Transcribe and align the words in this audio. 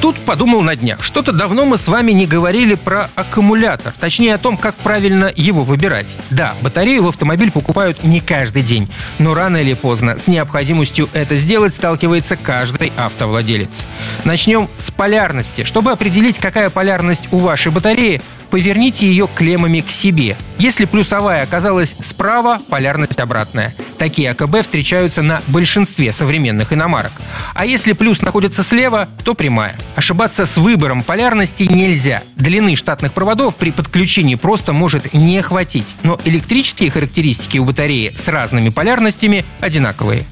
Тут 0.00 0.20
подумал 0.20 0.62
на 0.62 0.76
днях. 0.76 1.02
Что-то 1.02 1.32
давно 1.32 1.64
мы 1.64 1.76
с 1.76 1.88
вами 1.88 2.12
не 2.12 2.26
говорили 2.26 2.74
про 2.74 3.10
аккумулятор. 3.16 3.92
Точнее, 3.98 4.34
о 4.34 4.38
том, 4.38 4.56
как 4.56 4.74
правильно 4.76 5.32
его 5.34 5.64
выбирать. 5.64 6.16
Да, 6.30 6.54
батарею 6.62 7.02
в 7.02 7.08
автомобиль 7.08 7.50
покупают 7.50 8.04
не 8.04 8.20
каждый 8.20 8.62
день. 8.62 8.88
Но 9.18 9.34
рано 9.34 9.56
или 9.56 9.74
поздно 9.74 10.16
с 10.16 10.28
необходимостью 10.28 11.08
это 11.12 11.36
сделать 11.36 11.74
сталкивается 11.74 12.36
каждый 12.36 12.92
автовладелец. 12.96 13.86
Начнем 14.24 14.68
с 14.78 14.90
полярности. 14.90 15.64
Чтобы 15.64 15.90
определить, 15.90 16.38
какая 16.38 16.70
полярность 16.70 17.28
у 17.32 17.38
вашей 17.38 17.72
батареи, 17.72 18.22
поверните 18.50 19.06
ее 19.06 19.28
клеммами 19.32 19.80
к 19.80 19.90
себе. 19.90 20.36
Если 20.58 20.84
плюсовая 20.84 21.42
оказалась 21.42 21.96
справа, 22.00 22.60
полярность 22.68 23.18
обратная. 23.18 23.74
Такие 23.98 24.30
АКБ 24.30 24.62
встречаются 24.62 25.22
на 25.22 25.42
большинстве 25.48 26.12
современных 26.12 26.72
иномарок. 26.72 27.12
А 27.54 27.66
если 27.66 27.92
плюс 27.92 28.22
находится 28.22 28.62
слева, 28.62 29.08
то 29.24 29.34
прямая. 29.34 29.76
Ошибаться 29.96 30.46
с 30.46 30.56
выбором 30.56 31.02
полярности 31.02 31.64
нельзя. 31.64 32.22
Длины 32.36 32.76
штатных 32.76 33.12
проводов 33.12 33.56
при 33.56 33.72
подключении 33.72 34.36
просто 34.36 34.72
может 34.72 35.12
не 35.12 35.42
хватить. 35.42 35.96
Но 36.04 36.18
электрические 36.24 36.90
характеристики 36.90 37.58
у 37.58 37.64
батареи 37.64 38.12
с 38.14 38.28
разными 38.28 38.68
полярностями 38.68 39.44
одинаковые. 39.60 40.24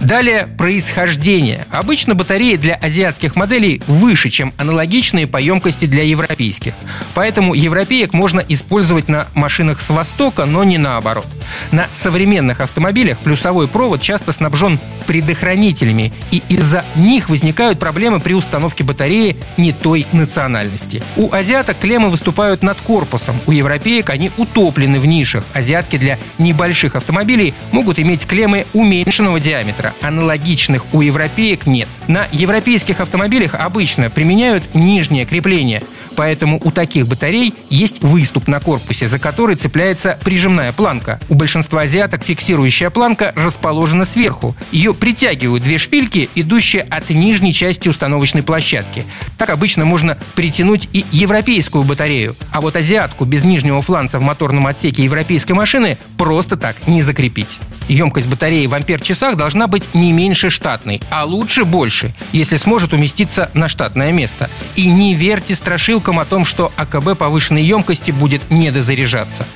Далее 0.00 0.48
происхождение. 0.56 1.66
Обычно 1.70 2.14
батареи 2.14 2.56
для 2.56 2.74
азиатских 2.74 3.36
моделей 3.36 3.82
выше, 3.86 4.30
чем 4.30 4.54
аналогичные 4.56 5.26
по 5.26 5.36
емкости 5.36 5.84
для 5.84 6.02
европейских. 6.02 6.72
Поэтому 7.14 7.52
европеек 7.52 8.14
можно 8.14 8.40
использовать 8.40 9.08
на 9.08 9.28
машинах 9.34 9.80
с 9.82 9.90
Востока, 9.90 10.46
но 10.46 10.64
не 10.64 10.78
наоборот. 10.78 11.26
На 11.70 11.86
современных 11.92 12.60
автомобилях 12.60 13.18
плюсовой 13.18 13.68
провод 13.68 14.00
часто 14.00 14.32
снабжен 14.32 14.80
предохранителями, 15.06 16.12
и 16.30 16.42
из-за 16.48 16.84
них 16.94 17.28
возникают 17.28 17.78
проблемы 17.78 18.20
при 18.20 18.32
установке 18.32 18.84
батареи 18.84 19.36
не 19.56 19.72
той 19.72 20.06
национальности. 20.12 21.02
У 21.16 21.32
азиаток 21.32 21.78
клеммы 21.78 22.08
выступают 22.08 22.62
над 22.62 22.78
корпусом, 22.80 23.40
у 23.46 23.52
европеек 23.52 24.10
они 24.10 24.30
утоплены 24.36 24.98
в 24.98 25.06
нишах. 25.06 25.44
Азиатки 25.52 25.96
для 25.96 26.18
небольших 26.38 26.96
автомобилей 26.96 27.54
могут 27.72 27.98
иметь 27.98 28.26
клеммы 28.26 28.66
уменьшенного 28.72 29.40
диаметра, 29.40 29.89
аналогичных 30.00 30.92
у 30.94 31.00
европеек 31.00 31.66
нет. 31.66 31.88
На 32.10 32.26
европейских 32.32 32.98
автомобилях 32.98 33.54
обычно 33.54 34.10
применяют 34.10 34.74
нижнее 34.74 35.24
крепление– 35.24 35.80
Поэтому 36.16 36.60
у 36.62 36.70
таких 36.70 37.06
батарей 37.06 37.54
есть 37.68 38.02
выступ 38.02 38.48
на 38.48 38.60
корпусе, 38.60 39.08
за 39.08 39.18
который 39.18 39.56
цепляется 39.56 40.18
прижимная 40.22 40.72
планка. 40.72 41.20
У 41.28 41.34
большинства 41.34 41.82
азиаток 41.82 42.24
фиксирующая 42.24 42.90
планка 42.90 43.32
расположена 43.36 44.04
сверху. 44.04 44.54
Ее 44.72 44.94
притягивают 44.94 45.62
две 45.62 45.78
шпильки, 45.78 46.28
идущие 46.34 46.82
от 46.82 47.10
нижней 47.10 47.52
части 47.52 47.88
установочной 47.88 48.42
площадки. 48.42 49.04
Так 49.38 49.50
обычно 49.50 49.84
можно 49.84 50.18
притянуть 50.34 50.88
и 50.92 51.04
европейскую 51.10 51.84
батарею. 51.84 52.36
А 52.50 52.60
вот 52.60 52.76
азиатку 52.76 53.24
без 53.24 53.44
нижнего 53.44 53.80
фланца 53.82 54.18
в 54.18 54.22
моторном 54.22 54.66
отсеке 54.66 55.04
европейской 55.04 55.52
машины 55.52 55.96
просто 56.16 56.56
так 56.56 56.76
не 56.86 57.02
закрепить. 57.02 57.58
Емкость 57.88 58.28
батареи 58.28 58.66
в 58.66 58.74
ампер-часах 58.74 59.36
должна 59.36 59.66
быть 59.66 59.88
не 59.94 60.12
меньше 60.12 60.50
штатной, 60.50 61.00
а 61.10 61.24
лучше 61.24 61.64
больше, 61.64 61.99
если 62.32 62.56
сможет 62.56 62.92
уместиться 62.92 63.50
на 63.54 63.68
штатное 63.68 64.12
место. 64.12 64.48
И 64.76 64.86
не 64.86 65.14
верьте 65.14 65.54
страшилкам 65.54 66.18
о 66.18 66.24
том, 66.24 66.44
что 66.44 66.72
АКБ 66.76 67.16
повышенной 67.18 67.62
емкости 67.62 68.10
будет 68.10 68.50
недозаряжаться. 68.50 69.46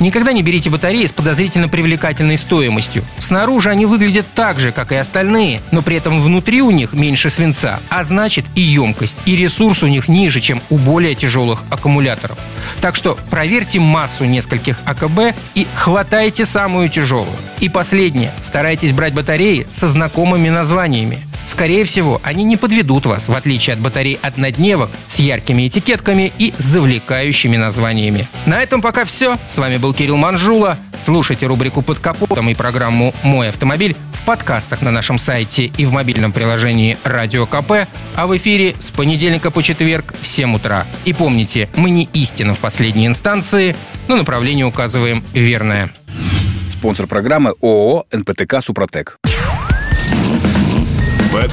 Никогда 0.00 0.32
не 0.32 0.42
берите 0.42 0.70
батареи 0.70 1.06
с 1.06 1.12
подозрительно 1.12 1.68
привлекательной 1.68 2.36
стоимостью. 2.36 3.04
Снаружи 3.18 3.70
они 3.70 3.86
выглядят 3.86 4.26
так 4.34 4.58
же, 4.58 4.72
как 4.72 4.92
и 4.92 4.96
остальные, 4.96 5.62
но 5.70 5.82
при 5.82 5.96
этом 5.96 6.20
внутри 6.20 6.62
у 6.62 6.70
них 6.70 6.92
меньше 6.92 7.30
свинца, 7.30 7.80
а 7.88 8.04
значит 8.04 8.44
и 8.54 8.60
емкость, 8.60 9.18
и 9.24 9.36
ресурс 9.36 9.82
у 9.82 9.86
них 9.86 10.08
ниже, 10.08 10.40
чем 10.40 10.62
у 10.70 10.76
более 10.76 11.14
тяжелых 11.14 11.64
аккумуляторов. 11.70 12.38
Так 12.80 12.96
что 12.96 13.18
проверьте 13.30 13.80
массу 13.80 14.24
нескольких 14.24 14.78
АКБ 14.84 15.34
и 15.54 15.66
хватайте 15.74 16.46
самую 16.46 16.88
тяжелую. 16.88 17.36
И 17.60 17.68
последнее. 17.68 18.32
Старайтесь 18.42 18.92
брать 18.92 19.14
батареи 19.14 19.66
со 19.72 19.88
знакомыми 19.88 20.48
названиями. 20.48 21.18
Скорее 21.46 21.84
всего, 21.84 22.20
они 22.24 22.44
не 22.44 22.56
подведут 22.56 23.06
вас, 23.06 23.28
в 23.28 23.34
отличие 23.34 23.74
от 23.74 23.80
батарей 23.80 24.18
однодневок 24.20 24.90
с 25.06 25.20
яркими 25.20 25.68
этикетками 25.68 26.32
и 26.38 26.52
завлекающими 26.58 27.56
названиями. 27.56 28.26
На 28.46 28.62
этом 28.62 28.82
пока 28.82 29.04
все. 29.04 29.38
С 29.48 29.56
вами 29.58 29.76
был 29.76 29.94
Кирилл 29.94 30.16
Манжула. 30.16 30.76
Слушайте 31.04 31.46
рубрику 31.46 31.82
«Под 31.82 32.00
капотом» 32.00 32.48
и 32.48 32.54
программу 32.54 33.14
«Мой 33.22 33.48
автомобиль» 33.48 33.96
в 34.12 34.24
подкастах 34.24 34.82
на 34.82 34.90
нашем 34.90 35.18
сайте 35.18 35.66
и 35.66 35.86
в 35.86 35.92
мобильном 35.92 36.32
приложении 36.32 36.98
«Радио 37.04 37.46
КП», 37.46 37.88
а 38.16 38.26
в 38.26 38.36
эфире 38.36 38.74
с 38.80 38.90
понедельника 38.90 39.52
по 39.52 39.62
четверг 39.62 40.14
в 40.20 40.26
7 40.26 40.56
утра. 40.56 40.84
И 41.04 41.12
помните, 41.12 41.68
мы 41.76 41.90
не 41.90 42.08
истина 42.12 42.54
в 42.54 42.58
последней 42.58 43.06
инстанции, 43.06 43.76
но 44.08 44.16
направление 44.16 44.66
указываем 44.66 45.22
верное. 45.32 45.90
Спонсор 46.72 47.06
программы 47.06 47.54
ООО 47.62 48.06
«НПТК 48.10 48.60
Супротек». 48.60 49.18